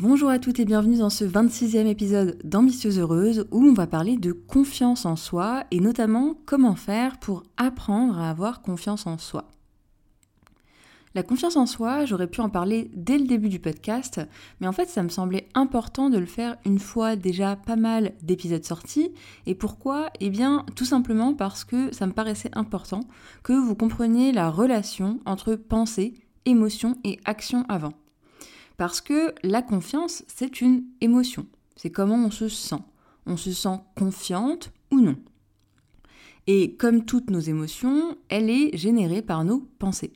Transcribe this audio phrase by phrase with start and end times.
[0.00, 4.16] Bonjour à toutes et bienvenue dans ce 26e épisode d'Ambitieuse Heureuse où on va parler
[4.16, 9.48] de confiance en soi et notamment comment faire pour apprendre à avoir confiance en soi.
[11.16, 14.20] La confiance en soi, j'aurais pu en parler dès le début du podcast,
[14.60, 18.12] mais en fait ça me semblait important de le faire une fois déjà pas mal
[18.22, 19.10] d'épisodes sortis.
[19.46, 20.10] Et pourquoi?
[20.20, 23.00] Eh bien tout simplement parce que ça me paraissait important
[23.42, 27.94] que vous compreniez la relation entre pensée, émotion et action avant.
[28.78, 31.46] Parce que la confiance, c'est une émotion.
[31.76, 32.80] C'est comment on se sent.
[33.26, 35.16] On se sent confiante ou non.
[36.46, 40.12] Et comme toutes nos émotions, elle est générée par nos pensées.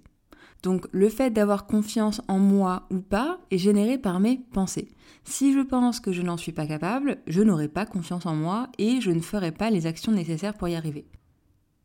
[0.62, 4.88] Donc le fait d'avoir confiance en moi ou pas est généré par mes pensées.
[5.24, 8.68] Si je pense que je n'en suis pas capable, je n'aurai pas confiance en moi
[8.78, 11.04] et je ne ferai pas les actions nécessaires pour y arriver.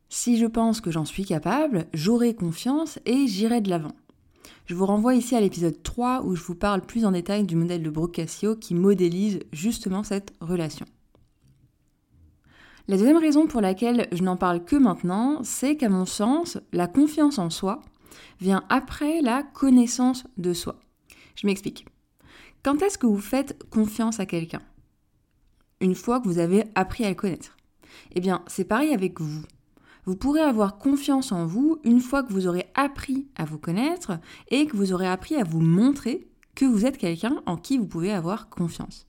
[0.08, 3.96] Si je pense que j'en suis capable, j'aurai confiance et j'irai de l'avant.
[4.68, 7.56] Je vous renvoie ici à l'épisode 3 où je vous parle plus en détail du
[7.56, 10.84] modèle de Brocasio qui modélise justement cette relation.
[12.86, 16.86] La deuxième raison pour laquelle je n'en parle que maintenant, c'est qu'à mon sens, la
[16.86, 17.80] confiance en soi
[18.42, 20.78] vient après la connaissance de soi.
[21.34, 21.86] Je m'explique.
[22.62, 24.60] Quand est-ce que vous faites confiance à quelqu'un?
[25.80, 27.56] Une fois que vous avez appris à le connaître.
[28.14, 29.46] Eh bien, c'est pareil avec vous.
[30.08, 34.18] Vous pourrez avoir confiance en vous une fois que vous aurez appris à vous connaître
[34.50, 37.86] et que vous aurez appris à vous montrer que vous êtes quelqu'un en qui vous
[37.86, 39.04] pouvez avoir confiance.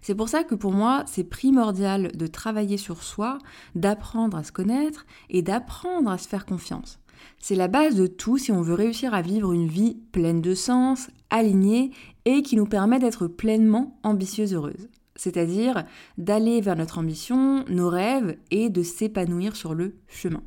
[0.00, 3.36] C'est pour ça que pour moi, c'est primordial de travailler sur soi,
[3.74, 6.98] d'apprendre à se connaître et d'apprendre à se faire confiance.
[7.38, 10.54] C'est la base de tout si on veut réussir à vivre une vie pleine de
[10.54, 11.90] sens, alignée
[12.24, 15.84] et qui nous permet d'être pleinement ambitieuse heureuse c'est-à-dire
[16.16, 20.42] d'aller vers notre ambition, nos rêves et de s'épanouir sur le chemin.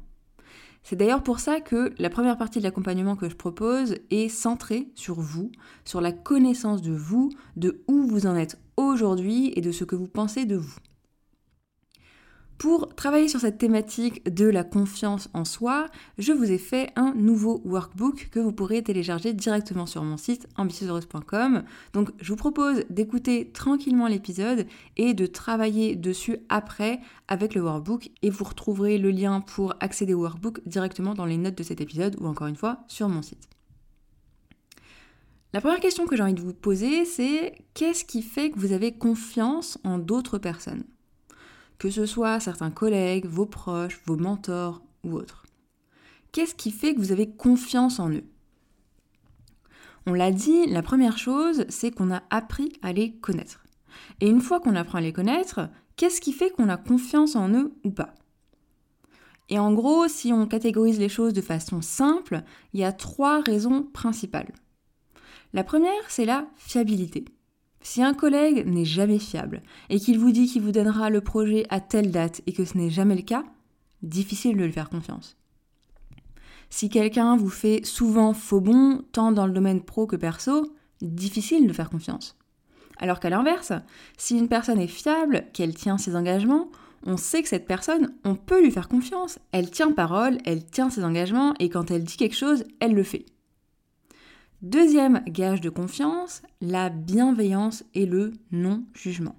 [0.84, 4.88] C'est d'ailleurs pour ça que la première partie de l'accompagnement que je propose est centrée
[4.96, 5.52] sur vous,
[5.86, 9.96] sur la connaissance de vous, de où vous en êtes aujourd'hui et de ce que
[9.96, 10.80] vous pensez de vous.
[12.62, 15.88] Pour travailler sur cette thématique de la confiance en soi,
[16.20, 20.48] je vous ai fait un nouveau workbook que vous pourrez télécharger directement sur mon site
[20.58, 21.64] ambitieuseheureuse.com.
[21.94, 28.12] Donc je vous propose d'écouter tranquillement l'épisode et de travailler dessus après avec le workbook
[28.22, 31.82] et vous retrouverez le lien pour accéder au workbook directement dans les notes de cet
[31.82, 33.50] épisode ou encore une fois sur mon site.
[35.52, 38.72] La première question que j'ai envie de vous poser, c'est qu'est-ce qui fait que vous
[38.72, 40.84] avez confiance en d'autres personnes?
[41.82, 45.48] Que ce soit certains collègues, vos proches, vos mentors ou autres.
[46.32, 48.24] Qu'est-ce qui fait que vous avez confiance en eux?
[50.06, 53.64] On l'a dit, la première chose, c'est qu'on a appris à les connaître.
[54.20, 57.50] Et une fois qu'on apprend à les connaître, qu'est-ce qui fait qu'on a confiance en
[57.50, 58.14] eux ou pas?
[59.50, 62.44] Et en gros, si on catégorise les choses de façon simple,
[62.74, 64.54] il y a trois raisons principales.
[65.54, 67.26] La première, c'est la fiabilité.
[67.82, 71.66] Si un collègue n'est jamais fiable et qu'il vous dit qu'il vous donnera le projet
[71.70, 73.44] à telle date et que ce n'est jamais le cas,
[74.04, 75.38] difficile de lui faire confiance.
[76.70, 81.68] Si quelqu'un vous fait souvent faux bon, tant dans le domaine pro que perso, difficile
[81.68, 82.38] de faire confiance.
[82.98, 83.74] Alors qu'à l'inverse,
[84.18, 86.70] si une personne est fiable, qu'elle tient ses engagements,
[87.04, 89.40] on sait que cette personne, on peut lui faire confiance.
[89.52, 93.04] Elle tient parole, elle tient ses engagements et quand elle dit quelque chose, elle le
[93.04, 93.26] fait.
[94.62, 99.36] Deuxième gage de confiance, la bienveillance et le non-jugement.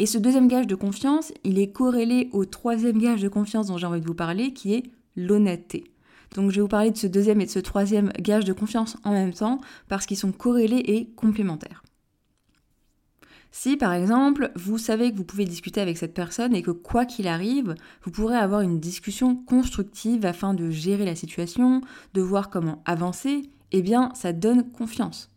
[0.00, 3.78] Et ce deuxième gage de confiance, il est corrélé au troisième gage de confiance dont
[3.78, 4.82] j'ai envie de vous parler, qui est
[5.14, 5.84] l'honnêteté.
[6.34, 8.96] Donc je vais vous parler de ce deuxième et de ce troisième gage de confiance
[9.04, 11.84] en même temps, parce qu'ils sont corrélés et complémentaires.
[13.56, 17.04] Si par exemple, vous savez que vous pouvez discuter avec cette personne et que quoi
[17.04, 21.80] qu'il arrive, vous pourrez avoir une discussion constructive afin de gérer la situation,
[22.14, 25.30] de voir comment avancer, eh bien ça donne confiance.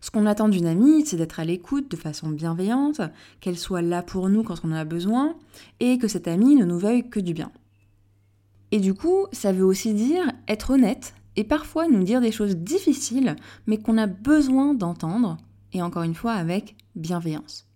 [0.00, 3.00] Ce qu'on attend d'une amie, c'est d'être à l'écoute de façon bienveillante,
[3.40, 5.34] qu'elle soit là pour nous quand on en a besoin,
[5.80, 7.50] et que cette amie ne nous veuille que du bien.
[8.70, 12.56] Et du coup, ça veut aussi dire être honnête et parfois nous dire des choses
[12.56, 13.34] difficiles,
[13.66, 15.38] mais qu'on a besoin d'entendre,
[15.72, 17.66] et encore une fois avec bienveillance.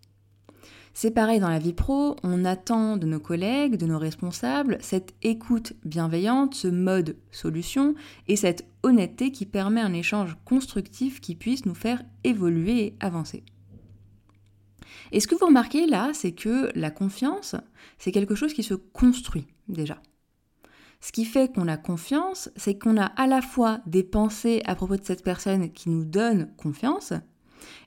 [0.92, 5.14] C'est pareil dans la vie pro, on attend de nos collègues, de nos responsables, cette
[5.22, 7.94] écoute bienveillante, ce mode solution
[8.26, 13.44] et cette honnêteté qui permet un échange constructif qui puisse nous faire évoluer et avancer.
[15.12, 17.54] Et ce que vous remarquez là, c'est que la confiance,
[17.98, 20.00] c'est quelque chose qui se construit déjà.
[21.00, 24.74] Ce qui fait qu'on a confiance, c'est qu'on a à la fois des pensées à
[24.74, 27.14] propos de cette personne qui nous donnent confiance,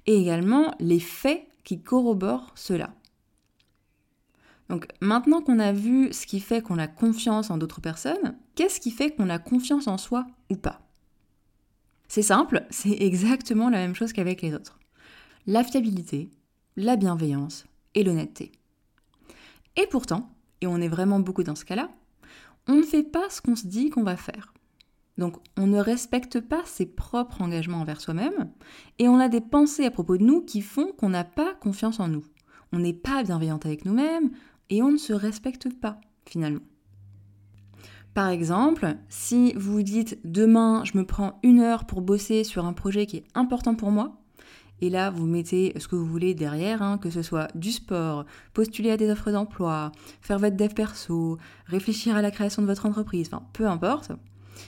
[0.05, 2.93] et également les faits qui corroborent cela.
[4.69, 8.79] Donc maintenant qu'on a vu ce qui fait qu'on a confiance en d'autres personnes, qu'est-ce
[8.79, 10.81] qui fait qu'on a confiance en soi ou pas?
[12.07, 14.79] C'est simple, c'est exactement la même chose qu'avec les autres.
[15.45, 16.29] La fiabilité,
[16.75, 17.65] la bienveillance
[17.95, 18.51] et l'honnêteté.
[19.75, 20.31] Et pourtant,
[20.61, 21.89] et on est vraiment beaucoup dans ce cas-là,
[22.67, 24.52] on ne fait pas ce qu'on se dit qu'on va faire.
[25.17, 28.49] Donc on ne respecte pas ses propres engagements envers soi-même
[28.99, 31.99] et on a des pensées à propos de nous qui font qu'on n'a pas confiance
[31.99, 32.25] en nous.
[32.71, 34.31] On n'est pas bienveillante avec nous-mêmes
[34.69, 36.61] et on ne se respecte pas finalement.
[38.15, 42.73] Par exemple, si vous dites demain je me prends une heure pour bosser sur un
[42.73, 44.19] projet qui est important pour moi,
[44.81, 48.25] et là, vous mettez ce que vous voulez derrière, hein, que ce soit du sport,
[48.53, 51.37] postuler à des offres d'emploi, faire votre dev perso,
[51.67, 54.11] réfléchir à la création de votre entreprise, enfin, peu importe.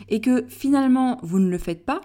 [0.10, 2.02] Et que finalement, vous ne le faites pas.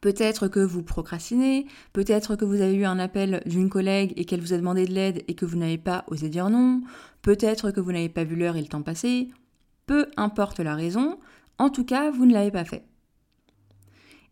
[0.00, 4.40] Peut-être que vous procrastinez, peut-être que vous avez eu un appel d'une collègue et qu'elle
[4.40, 6.80] vous a demandé de l'aide et que vous n'avez pas osé dire non,
[7.20, 9.28] peut-être que vous n'avez pas vu l'heure et le temps passer,
[9.84, 11.18] peu importe la raison,
[11.58, 12.84] en tout cas, vous ne l'avez pas fait.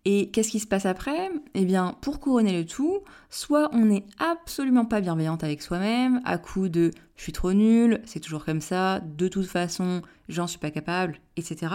[0.06, 1.30] Et qu'est-ce qui se passe après?
[1.52, 6.38] Eh bien, pour couronner le tout, soit on n'est absolument pas bienveillante avec soi-même, à
[6.38, 10.00] coup de je suis trop nulle, c'est toujours comme ça, de toute façon,
[10.30, 11.74] j'en suis pas capable, etc.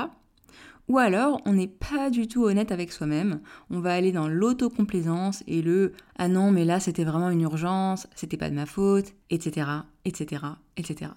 [0.89, 3.39] Ou alors, on n'est pas du tout honnête avec soi-même,
[3.69, 8.07] on va aller dans l'autocomplaisance et le ah non, mais là c'était vraiment une urgence,
[8.15, 9.67] c'était pas de ma faute, etc.,
[10.03, 10.43] etc.,
[10.75, 11.11] etc.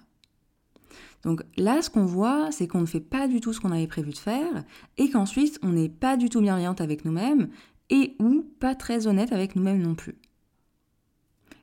[1.23, 3.87] Donc là, ce qu'on voit, c'est qu'on ne fait pas du tout ce qu'on avait
[3.87, 4.63] prévu de faire
[4.97, 7.49] et qu'ensuite, on n'est pas du tout bienveillante avec nous-mêmes
[7.89, 10.17] et ou pas très honnête avec nous-mêmes non plus.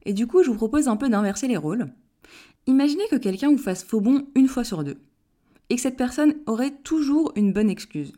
[0.05, 1.87] Et du coup, je vous propose un peu d'inverser les rôles.
[2.67, 4.99] Imaginez que quelqu'un vous fasse faux bon une fois sur deux
[5.71, 8.13] et que cette personne aurait toujours une bonne excuse.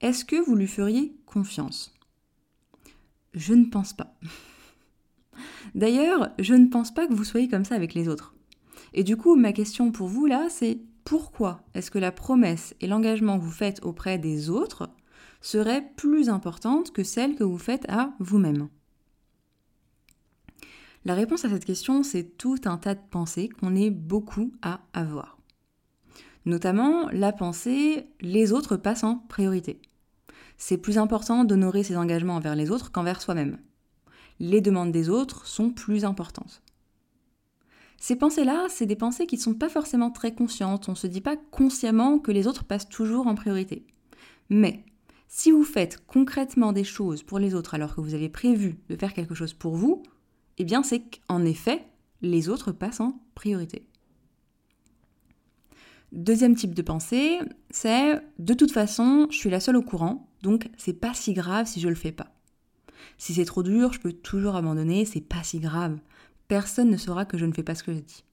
[0.00, 1.94] Est-ce que vous lui feriez confiance?
[3.32, 4.14] Je ne pense pas.
[5.74, 8.34] D'ailleurs, je ne pense pas que vous soyez comme ça avec les autres.
[8.92, 12.86] Et du coup, ma question pour vous là, c'est pourquoi est-ce que la promesse et
[12.86, 14.88] l'engagement que vous faites auprès des autres
[15.40, 18.68] seraient plus importantes que celles que vous faites à vous-même?
[21.04, 24.80] La réponse à cette question, c'est tout un tas de pensées qu'on est beaucoup à
[24.94, 25.33] avoir.
[26.46, 29.80] Notamment la pensée les autres passent en priorité.
[30.56, 33.58] C'est plus important d'honorer ses engagements envers les autres qu'envers soi-même.
[34.40, 36.62] Les demandes des autres sont plus importantes.
[37.98, 40.88] Ces pensées-là, c'est des pensées qui ne sont pas forcément très conscientes.
[40.88, 43.86] On ne se dit pas consciemment que les autres passent toujours en priorité.
[44.50, 44.84] Mais
[45.28, 48.96] si vous faites concrètement des choses pour les autres alors que vous avez prévu de
[48.96, 50.02] faire quelque chose pour vous,
[50.58, 51.86] eh bien c'est qu'en effet,
[52.20, 53.88] les autres passent en priorité.
[56.14, 57.40] Deuxième type de pensée,
[57.70, 61.66] c'est de toute façon, je suis la seule au courant, donc c'est pas si grave
[61.66, 62.32] si je le fais pas.
[63.18, 65.98] Si c'est trop dur, je peux toujours abandonner, c'est pas si grave
[66.48, 68.24] personne ne saura que je ne fais pas ce que je dis.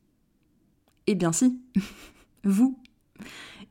[1.08, 1.60] Eh bien si,
[2.44, 2.78] vous.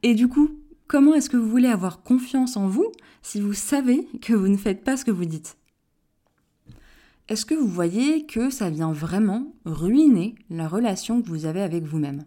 [0.02, 2.90] Et du coup, comment est-ce que vous voulez avoir confiance en vous
[3.22, 5.56] si vous savez que vous ne faites pas ce que vous dites?
[7.28, 11.84] Est-ce que vous voyez que ça vient vraiment ruiner la relation que vous avez avec
[11.84, 12.24] vous-même?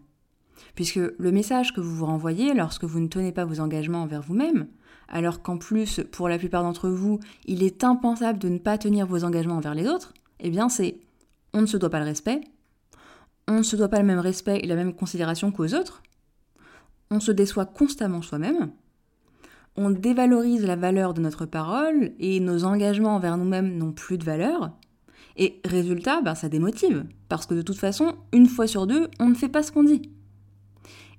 [0.74, 4.22] Puisque le message que vous vous renvoyez lorsque vous ne tenez pas vos engagements envers
[4.22, 4.66] vous-même,
[5.08, 9.06] alors qu'en plus, pour la plupart d'entre vous, il est impensable de ne pas tenir
[9.06, 11.00] vos engagements envers les autres, eh bien c'est
[11.52, 12.40] on ne se doit pas le respect,
[13.46, 16.02] on ne se doit pas le même respect et la même considération qu'aux autres,
[17.10, 18.72] on se déçoit constamment soi-même,
[19.76, 24.24] on dévalorise la valeur de notre parole et nos engagements envers nous-mêmes n'ont plus de
[24.24, 24.72] valeur.
[25.36, 29.28] Et résultat, ben, ça démotive, parce que de toute façon, une fois sur deux, on
[29.28, 30.10] ne fait pas ce qu'on dit.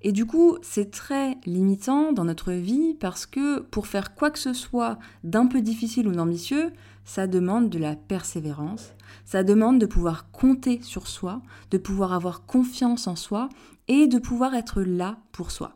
[0.07, 4.38] Et du coup, c'est très limitant dans notre vie parce que pour faire quoi que
[4.38, 6.71] ce soit d'un peu difficile ou d'ambitieux,
[7.05, 8.93] ça demande de la persévérance,
[9.25, 13.50] ça demande de pouvoir compter sur soi, de pouvoir avoir confiance en soi
[13.88, 15.75] et de pouvoir être là pour soi.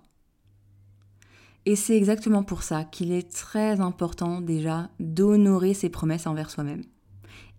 [1.66, 6.84] Et c'est exactement pour ça qu'il est très important déjà d'honorer ses promesses envers soi-même.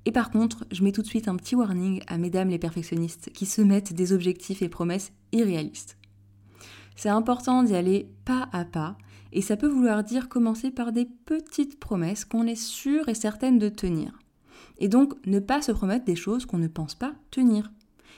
[0.05, 3.33] Et par contre, je mets tout de suite un petit warning à mesdames les perfectionnistes
[3.33, 5.97] qui se mettent des objectifs et promesses irréalistes.
[7.01, 8.99] C'est important d'y aller pas à pas
[9.33, 13.59] et ça peut vouloir dire commencer par des petites promesses qu'on est sûr et certaine
[13.59, 14.19] de tenir.
[14.77, 17.73] Et donc ne pas se promettre des choses qu'on ne pense pas tenir.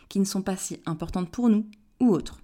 [0.08, 1.64] qui ne sont pas si importantes pour nous
[2.00, 2.40] ou autres.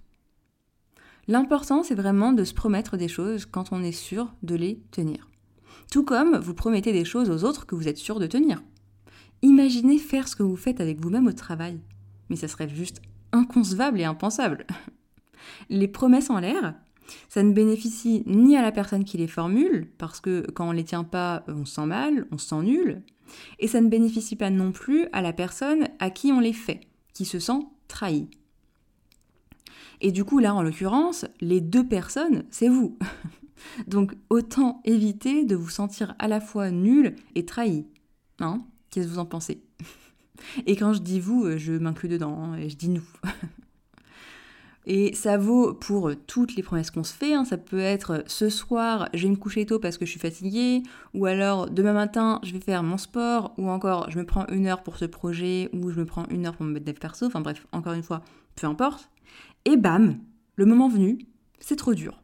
[1.27, 5.27] L'important, c'est vraiment de se promettre des choses quand on est sûr de les tenir.
[5.91, 8.63] Tout comme vous promettez des choses aux autres que vous êtes sûr de tenir.
[9.41, 11.81] Imaginez faire ce que vous faites avec vous-même au travail.
[12.29, 13.01] Mais ça serait juste
[13.33, 14.65] inconcevable et impensable.
[15.69, 16.75] Les promesses en l'air,
[17.27, 20.77] ça ne bénéficie ni à la personne qui les formule, parce que quand on ne
[20.77, 23.01] les tient pas, on se sent mal, on se sent nul,
[23.59, 26.81] et ça ne bénéficie pas non plus à la personne à qui on les fait,
[27.13, 28.29] qui se sent trahi.
[30.01, 32.97] Et du coup, là, en l'occurrence, les deux personnes, c'est vous.
[33.87, 37.85] Donc, autant éviter de vous sentir à la fois nul et trahi.
[38.39, 38.61] Hein?
[38.89, 39.61] Qu'est-ce que vous en pensez?
[40.65, 43.03] Et quand je dis vous, je m'inclus dedans, hein, et je dis nous.
[44.91, 47.35] Et ça vaut pour toutes les promesses qu'on se fait.
[47.35, 47.45] Hein.
[47.45, 50.81] Ça peut être ce soir, je vais me tôt parce que je suis fatiguée,
[51.13, 54.65] ou alors demain matin, je vais faire mon sport, ou encore je me prends une
[54.65, 57.27] heure pour ce projet, ou je me prends une heure pour me mettre perso.
[57.27, 58.23] Enfin bref, encore une fois,
[58.55, 59.11] peu importe.
[59.65, 60.17] Et bam,
[60.55, 61.19] le moment venu,
[61.59, 62.23] c'est trop dur.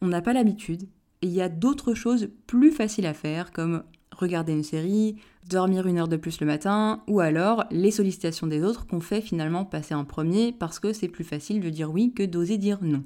[0.00, 0.84] On n'a pas l'habitude,
[1.20, 3.82] et il y a d'autres choses plus faciles à faire, comme
[4.20, 5.16] regarder une série,
[5.48, 9.20] dormir une heure de plus le matin, ou alors les sollicitations des autres qu'on fait
[9.20, 12.78] finalement passer en premier parce que c'est plus facile de dire oui que d'oser dire
[12.82, 13.04] non.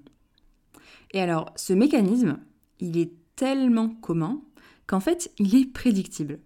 [1.12, 2.38] Et alors, ce mécanisme,
[2.81, 4.40] il est tellement commun
[4.87, 6.40] qu'en fait, il est prédictible.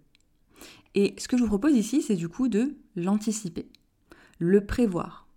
[0.95, 3.67] Et ce que je vous propose ici, c'est du coup de l'anticiper,
[4.39, 5.27] le prévoir,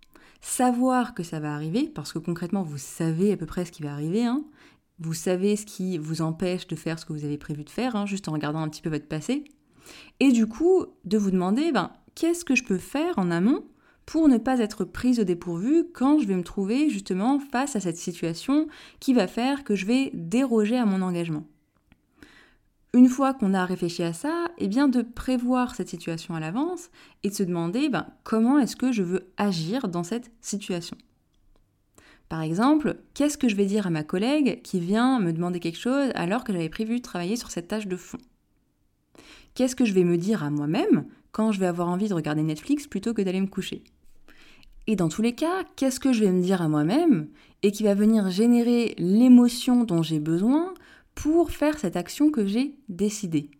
[0.41, 3.83] savoir que ça va arriver, parce que concrètement, vous savez à peu près ce qui
[3.83, 4.43] va arriver, hein,
[5.01, 7.95] vous savez ce qui vous empêche de faire ce que vous avez prévu de faire,
[7.95, 9.43] hein, juste en regardant un petit peu votre passé.
[10.19, 13.65] Et du coup, de vous demander, ben, qu'est-ce que je peux faire en amont
[14.05, 17.79] pour ne pas être prise au dépourvu quand je vais me trouver justement face à
[17.79, 18.67] cette situation
[18.99, 21.45] qui va faire que je vais déroger à mon engagement.
[22.93, 26.89] Une fois qu'on a réfléchi à ça, eh bien de prévoir cette situation à l'avance
[27.23, 30.97] et de se demander ben, comment est-ce que je veux agir dans cette situation.
[32.31, 35.77] Par exemple, qu'est-ce que je vais dire à ma collègue qui vient me demander quelque
[35.77, 38.19] chose alors que j'avais prévu travailler sur cette tâche de fond?
[39.53, 42.41] Qu'est-ce que je vais me dire à moi-même quand je vais avoir envie de regarder
[42.41, 43.83] Netflix plutôt que d'aller me coucher?
[44.87, 47.27] Et dans tous les cas, qu'est-ce que je vais me dire à moi-même
[47.63, 50.73] et qui va venir générer l'émotion dont j'ai besoin
[51.15, 53.51] pour faire cette action que j'ai décidée?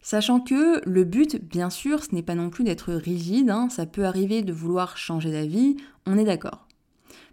[0.00, 3.84] Sachant que le but, bien sûr, ce n'est pas non plus d'être rigide, hein, ça
[3.84, 6.67] peut arriver de vouloir changer d'avis, on est d'accord.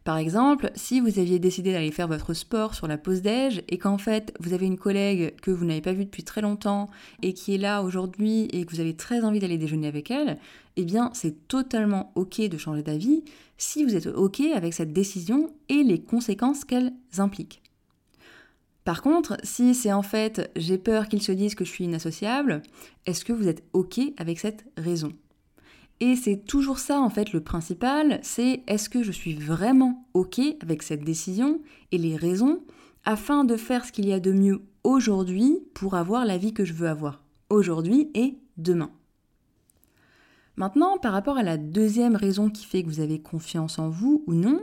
[0.05, 3.79] Par exemple, si vous aviez décidé d'aller faire votre sport sur la pause déj et
[3.79, 6.91] qu'en fait vous avez une collègue que vous n'avez pas vue depuis très longtemps
[7.23, 10.37] et qui est là aujourd'hui et que vous avez très envie d'aller déjeuner avec elle,
[10.75, 13.23] eh bien c'est totalement ok de changer d'avis
[13.57, 17.63] si vous êtes ok avec cette décision et les conséquences qu'elle implique.
[18.83, 22.61] Par contre, si c'est en fait j'ai peur qu'ils se disent que je suis inassociable,
[23.07, 25.13] est-ce que vous êtes ok avec cette raison?
[25.99, 30.39] Et c'est toujours ça en fait le principal, c'est est-ce que je suis vraiment OK
[30.61, 31.61] avec cette décision
[31.91, 32.61] et les raisons
[33.05, 36.65] afin de faire ce qu'il y a de mieux aujourd'hui pour avoir la vie que
[36.65, 38.91] je veux avoir, aujourd'hui et demain.
[40.57, 44.23] Maintenant, par rapport à la deuxième raison qui fait que vous avez confiance en vous
[44.25, 44.61] ou non,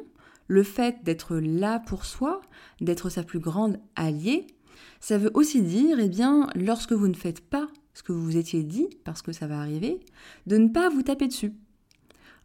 [0.48, 2.40] le fait d'être là pour soi,
[2.80, 4.46] d'être sa plus grande alliée,
[5.00, 8.36] ça veut aussi dire, eh bien, lorsque vous ne faites pas ce que vous vous
[8.36, 10.00] étiez dit, parce que ça va arriver,
[10.46, 11.52] de ne pas vous taper dessus.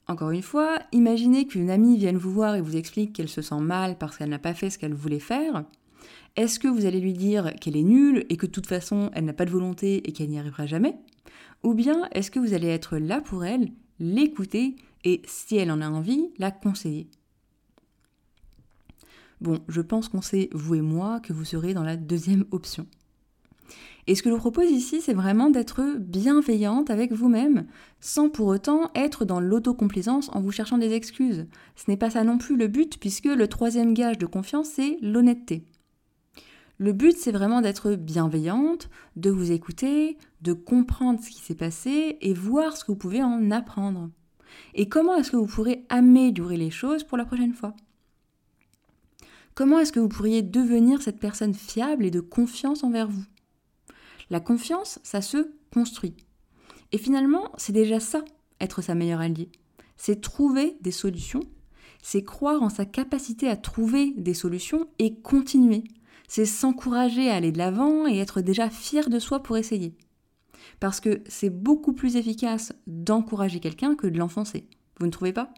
[0.07, 3.59] Encore une fois, imaginez qu'une amie vienne vous voir et vous explique qu'elle se sent
[3.59, 5.65] mal parce qu'elle n'a pas fait ce qu'elle voulait faire.
[6.37, 9.25] Est-ce que vous allez lui dire qu'elle est nulle et que de toute façon elle
[9.25, 10.97] n'a pas de volonté et qu'elle n'y arrivera jamais?
[11.63, 15.81] Ou bien est-ce que vous allez être là pour elle, l'écouter et, si elle en
[15.81, 17.09] a envie, la conseiller?
[19.41, 22.87] Bon, je pense qu'on sait, vous et moi, que vous serez dans la deuxième option.
[24.07, 27.65] Et ce que je vous propose ici, c'est vraiment d'être bienveillante avec vous-même,
[27.99, 31.45] sans pour autant être dans l'autocomplaisance en vous cherchant des excuses.
[31.75, 34.97] Ce n'est pas ça non plus le but, puisque le troisième gage de confiance, c'est
[35.01, 35.65] l'honnêteté.
[36.77, 42.17] Le but, c'est vraiment d'être bienveillante, de vous écouter, de comprendre ce qui s'est passé
[42.21, 44.09] et voir ce que vous pouvez en apprendre.
[44.73, 47.75] Et comment est-ce que vous pourrez améliorer les choses pour la prochaine fois?
[49.55, 53.25] Comment est-ce que vous pourriez devenir cette personne fiable et de confiance envers vous?
[54.29, 56.15] La confiance, ça se construit.
[56.91, 58.23] Et finalement, c'est déjà ça,
[58.59, 59.49] être sa meilleure alliée.
[59.95, 61.43] C'est trouver des solutions,
[62.01, 65.83] c'est croire en sa capacité à trouver des solutions et continuer.
[66.27, 69.95] C'est s'encourager à aller de l'avant et être déjà fier de soi pour essayer.
[70.79, 74.67] Parce que c'est beaucoup plus efficace d'encourager quelqu'un que de l'enfoncer.
[74.99, 75.53] Vous ne trouvez pas?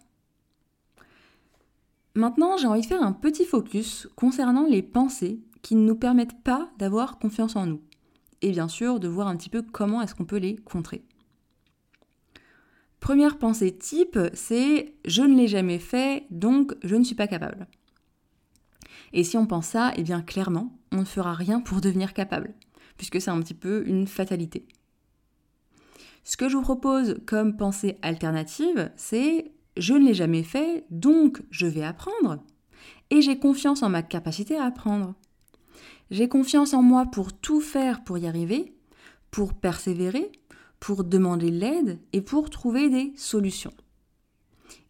[2.16, 6.42] Maintenant, j'ai envie de faire un petit focus concernant les pensées qui ne nous permettent
[6.44, 7.82] pas d'avoir confiance en nous
[8.42, 11.04] et bien sûr de voir un petit peu comment est-ce qu'on peut les contrer.
[13.00, 17.68] Première pensée type, c'est je ne l'ai jamais fait, donc je ne suis pas capable.
[19.14, 22.54] Et si on pense ça, eh bien clairement, on ne fera rien pour devenir capable,
[22.98, 24.68] puisque c'est un petit peu une fatalité.
[26.24, 31.42] Ce que je vous propose comme pensée alternative, c'est je ne l'ai jamais fait, donc
[31.50, 32.44] je vais apprendre,
[33.10, 35.16] et j'ai confiance en ma capacité à apprendre.
[36.12, 38.74] J'ai confiance en moi pour tout faire pour y arriver,
[39.32, 40.32] pour persévérer,
[40.80, 43.74] pour demander l'aide et pour trouver des solutions.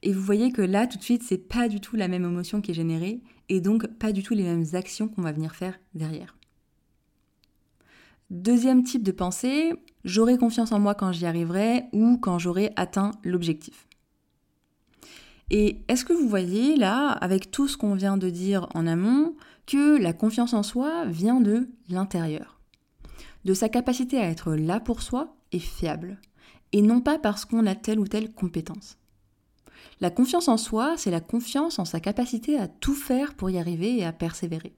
[0.01, 2.61] Et vous voyez que là, tout de suite, c'est pas du tout la même émotion
[2.61, 5.79] qui est générée et donc pas du tout les mêmes actions qu'on va venir faire
[5.93, 6.35] derrière.
[8.29, 9.73] Deuxième type de pensée,
[10.05, 13.87] j'aurai confiance en moi quand j'y arriverai ou quand j'aurai atteint l'objectif.
[15.49, 19.35] Et est-ce que vous voyez là, avec tout ce qu'on vient de dire en amont,
[19.69, 22.59] que la confiance en soi vient de l'intérieur
[23.45, 26.19] De sa capacité à être là pour soi et fiable,
[26.71, 28.97] et non pas parce qu'on a telle ou telle compétence.
[30.01, 33.59] La confiance en soi, c'est la confiance en sa capacité à tout faire pour y
[33.59, 34.73] arriver et à persévérer.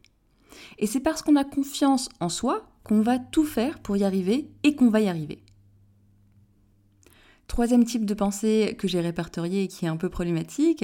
[0.78, 4.50] Et c'est parce qu'on a confiance en soi qu'on va tout faire pour y arriver
[4.64, 5.42] et qu'on va y arriver.
[7.48, 10.84] Troisième type de pensée que j'ai répertorié et qui est un peu problématique,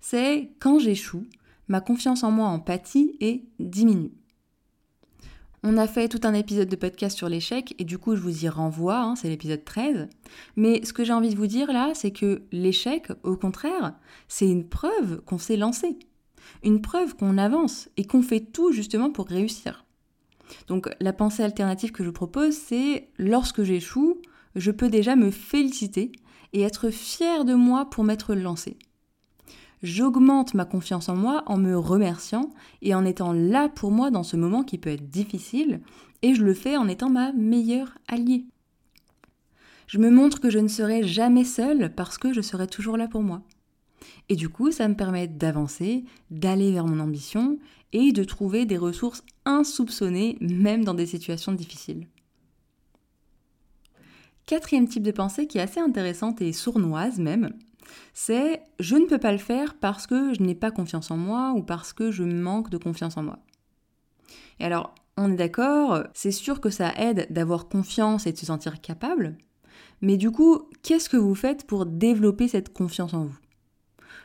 [0.00, 1.24] c'est quand j'échoue,
[1.68, 4.12] ma confiance en moi en pâtit et diminue.
[5.62, 8.44] On a fait tout un épisode de podcast sur l'échec et du coup je vous
[8.44, 10.08] y renvoie, hein, c'est l'épisode 13.
[10.54, 13.94] Mais ce que j'ai envie de vous dire là, c'est que l'échec, au contraire,
[14.28, 15.98] c'est une preuve qu'on s'est lancé.
[16.62, 19.86] Une preuve qu'on avance et qu'on fait tout justement pour réussir.
[20.68, 24.20] Donc la pensée alternative que je propose, c'est lorsque j'échoue,
[24.54, 26.12] je peux déjà me féliciter
[26.52, 28.78] et être fier de moi pour m'être lancé
[29.86, 32.50] j'augmente ma confiance en moi en me remerciant
[32.82, 35.80] et en étant là pour moi dans ce moment qui peut être difficile,
[36.22, 38.46] et je le fais en étant ma meilleure alliée.
[39.86, 43.06] Je me montre que je ne serai jamais seule parce que je serai toujours là
[43.06, 43.42] pour moi.
[44.28, 47.58] Et du coup, ça me permet d'avancer, d'aller vers mon ambition
[47.92, 52.08] et de trouver des ressources insoupçonnées même dans des situations difficiles.
[54.46, 57.52] Quatrième type de pensée qui est assez intéressante et sournoise même,
[58.14, 61.52] c'est je ne peux pas le faire parce que je n'ai pas confiance en moi
[61.56, 63.38] ou parce que je manque de confiance en moi.
[64.58, 68.46] Et alors, on est d'accord, c'est sûr que ça aide d'avoir confiance et de se
[68.46, 69.36] sentir capable,
[70.00, 73.38] mais du coup, qu'est-ce que vous faites pour développer cette confiance en vous?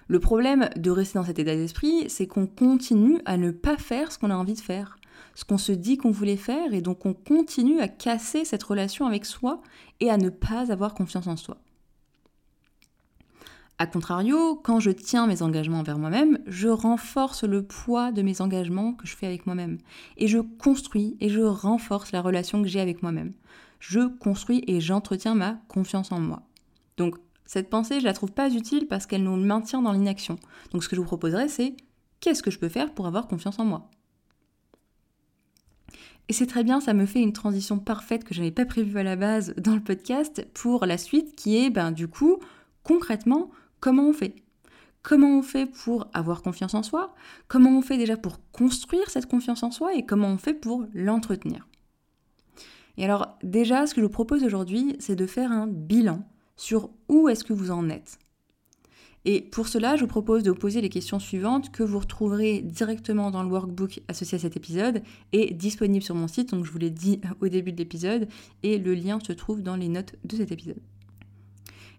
[0.08, 4.12] Le problème de rester dans cet état d'esprit, c'est qu'on continue à ne pas faire
[4.12, 4.98] ce qu'on a envie de faire,
[5.36, 9.06] ce qu'on se dit qu'on voulait faire, et donc on continue à casser cette relation
[9.06, 9.62] avec soi
[10.02, 11.58] et à ne pas avoir confiance en soi.
[13.82, 18.40] A contrario, quand je tiens mes engagements envers moi-même, je renforce le poids de mes
[18.40, 19.80] engagements que je fais avec moi-même.
[20.18, 23.34] Et je construis et je renforce la relation que j'ai avec moi-même.
[23.80, 26.44] Je construis et j'entretiens ma confiance en moi.
[26.98, 27.16] Donc,
[27.48, 30.36] cette pensée, je la trouve pas utile parce qu'elle nous maintient dans l'inaction.
[30.74, 31.76] Donc, ce que je vous proposerais, c'est
[32.20, 33.90] qu'est-ce que je peux faire pour avoir confiance en moi?
[36.30, 39.00] Et c'est très bien, ça me fait une transition parfaite que je n'avais pas prévue
[39.00, 42.38] à la base dans le podcast pour la suite qui est, ben, du coup,
[42.84, 43.50] concrètement,
[43.82, 44.36] comment on fait?
[45.04, 47.14] Comment on fait pour avoir confiance en soi?
[47.48, 49.96] Comment on fait déjà pour construire cette confiance en soi?
[49.96, 51.68] Et comment on fait pour l'entretenir?
[52.98, 56.24] Et alors déjà, ce que je vous propose aujourd'hui, c'est de faire un bilan
[56.56, 58.20] sur où est-ce que vous en êtes.
[59.26, 63.30] Et pour cela, je vous propose de poser les questions suivantes que vous retrouverez directement
[63.30, 66.80] dans le workbook associé à cet épisode et disponible sur mon site, donc je vous
[66.80, 68.28] l'ai dit au début de l'épisode,
[68.64, 70.82] et le lien se trouve dans les notes de cet épisode.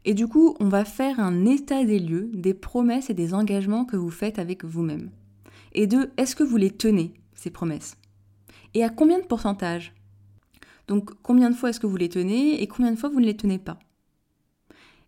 [0.05, 3.85] Et du coup, on va faire un état des lieux, des promesses et des engagements
[3.85, 5.11] que vous faites avec vous-même.
[5.75, 7.97] Et de, est-ce que vous les tenez, ces promesses?
[8.75, 9.95] Et à combien de pourcentage?
[10.89, 13.27] Donc, combien de fois est-ce que vous les tenez et combien de fois vous ne
[13.27, 13.79] les tenez pas?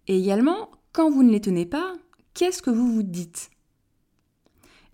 [0.07, 1.95] Et également, quand vous ne les tenez pas,
[2.35, 3.51] qu'est-ce que vous vous dites?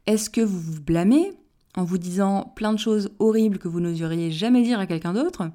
[0.06, 1.32] Est-ce que vous vous blâmez
[1.76, 5.50] en vous disant plein de choses horribles que vous n'oseriez jamais dire à quelqu'un d'autre?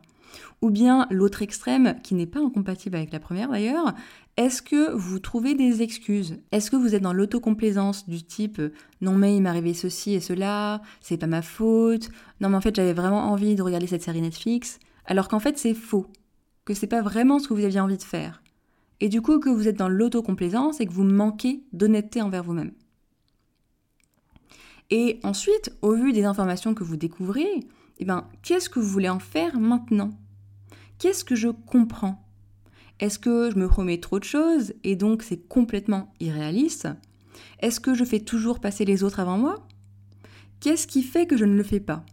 [0.61, 3.93] Ou bien l'autre extrême, qui n'est pas incompatible avec la première d'ailleurs,
[4.37, 6.37] est-ce que vous trouvez des excuses?
[6.51, 8.61] Est-ce que vous êtes dans l'autocomplaisance du type
[9.01, 12.09] non mais il m'est arrivé ceci et cela, c'est pas ma faute,
[12.41, 15.57] non mais en fait j'avais vraiment envie de regarder cette série Netflix, alors qu'en fait
[15.57, 16.07] c'est faux,
[16.65, 18.41] que c'est pas vraiment ce que vous aviez envie de faire.
[18.99, 22.71] Et du coup que vous êtes dans l'autocomplaisance et que vous manquez d'honnêteté envers vous-même.
[24.91, 27.61] Et ensuite, au vu des informations que vous découvrez,
[27.97, 30.11] eh ben, qu'est-ce que vous voulez en faire maintenant?
[30.97, 32.25] Qu'est-ce que je comprends?
[32.99, 36.87] Est-ce que je me promets trop de choses et donc c'est complètement irréaliste?
[37.59, 39.67] Est-ce que je fais toujours passer les autres avant moi?
[40.61, 42.05] Qu'est-ce qui fait que je ne le fais pas?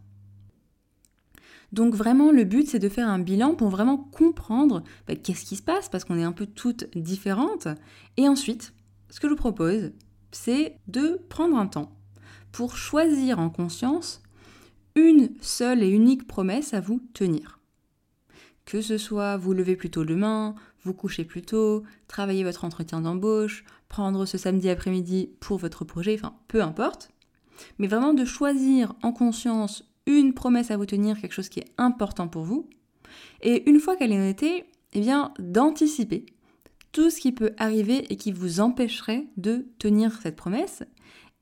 [1.72, 5.56] Donc vraiment, le but, c'est de faire un bilan pour vraiment comprendre bah, qu'est-ce qui
[5.56, 7.68] se passe, parce qu'on est un peu toutes différentes.
[8.18, 8.74] Et ensuite,
[9.08, 9.92] ce que je vous propose,
[10.32, 11.96] c'est de prendre un temps
[12.50, 14.22] pour choisir en conscience
[14.94, 17.61] une seule et unique promesse à vous tenir.
[18.64, 23.00] Que ce soit vous lever plus tôt demain, vous coucher plus tôt, travailler votre entretien
[23.00, 27.10] d'embauche, prendre ce samedi après-midi pour votre projet, enfin peu importe.
[27.78, 31.72] Mais vraiment de choisir en conscience une promesse à vous tenir, quelque chose qui est
[31.78, 32.68] important pour vous.
[33.42, 36.26] Et une fois qu'elle est notée, eh bien d'anticiper
[36.92, 40.82] tout ce qui peut arriver et qui vous empêcherait de tenir cette promesse,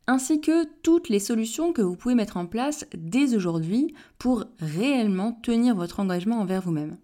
[0.07, 5.33] ainsi que toutes les solutions que vous pouvez mettre en place dès aujourd'hui pour réellement
[5.33, 6.97] tenir votre engagement envers vous-même.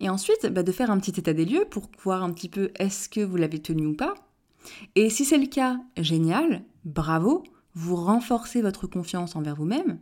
[0.00, 2.70] Et ensuite, bah, de faire un petit état des lieux pour voir un petit peu
[2.78, 4.14] est-ce que vous l'avez tenu ou pas.
[4.94, 9.98] Et si c'est le cas, génial, bravo, vous renforcez votre confiance envers vous-même.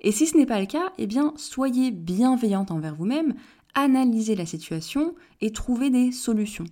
[0.00, 3.34] Et si ce n'est pas le cas, eh bien, soyez bienveillante envers vous-même,
[3.74, 6.66] analysez la situation et trouvez des solutions.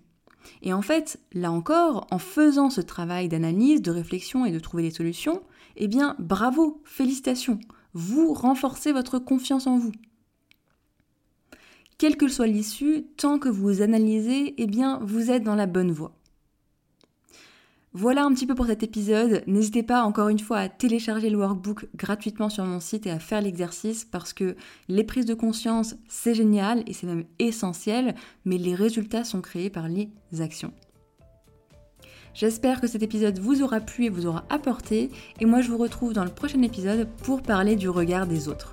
[0.62, 4.82] Et en fait, là encore, en faisant ce travail d'analyse, de réflexion et de trouver
[4.82, 5.42] des solutions,
[5.76, 7.58] eh bien, bravo, félicitations,
[7.94, 9.92] vous renforcez votre confiance en vous.
[12.00, 15.92] Quelle que soit l'issue, tant que vous analysez, eh bien, vous êtes dans la bonne
[15.92, 16.16] voie.
[17.92, 19.42] Voilà un petit peu pour cet épisode.
[19.46, 23.18] N'hésitez pas encore une fois à télécharger le workbook gratuitement sur mon site et à
[23.18, 24.56] faire l'exercice parce que
[24.88, 28.14] les prises de conscience, c'est génial et c'est même essentiel,
[28.46, 30.08] mais les résultats sont créés par les
[30.40, 30.72] actions.
[32.32, 35.76] J'espère que cet épisode vous aura plu et vous aura apporté, et moi je vous
[35.76, 38.72] retrouve dans le prochain épisode pour parler du regard des autres.